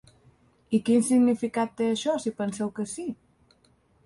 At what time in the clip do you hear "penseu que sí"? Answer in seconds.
2.41-3.07